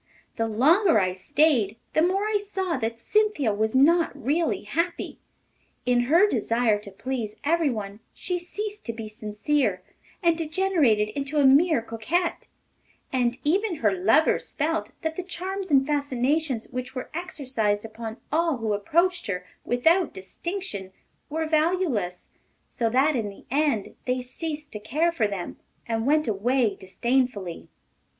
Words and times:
The 0.35 0.47
longer 0.47 0.97
I 0.99 1.13
stayed 1.13 1.77
the 1.93 2.01
more 2.01 2.25
I 2.25 2.39
saw 2.39 2.75
that 2.77 2.97
Cynthia 2.97 3.53
was 3.53 3.75
not 3.75 4.19
really 4.19 4.63
happy. 4.63 5.19
In 5.85 5.99
her 6.09 6.25
desire 6.27 6.79
to 6.79 6.89
please 6.89 7.35
everyone 7.43 7.99
she 8.11 8.39
ceased 8.39 8.83
to 8.87 8.93
be 8.93 9.07
sincere, 9.07 9.83
and 10.23 10.35
degenerated 10.35 11.09
into 11.09 11.37
a 11.37 11.45
mere 11.45 11.83
coquette; 11.83 12.47
and 13.13 13.37
even 13.43 13.75
her 13.75 13.93
lovers 13.93 14.53
felt 14.53 14.89
that 15.03 15.17
the 15.17 15.21
charms 15.23 15.69
and 15.69 15.85
fascinations 15.85 16.67
which 16.69 16.95
were 16.95 17.11
exercised 17.13 17.85
upon 17.85 18.17
all 18.31 18.57
who 18.57 18.73
approached 18.73 19.27
her 19.27 19.45
without 19.63 20.15
distinction 20.15 20.93
were 21.29 21.45
valueless, 21.45 22.29
so 22.67 22.89
that 22.89 23.15
in 23.15 23.29
the 23.29 23.45
end 23.51 23.93
they 24.05 24.19
ceased 24.19 24.71
to 24.71 24.79
care 24.79 25.11
for 25.11 25.27
them, 25.27 25.59
and 25.87 26.07
went 26.07 26.27
away 26.27 26.75
disdainfully. 26.75 27.69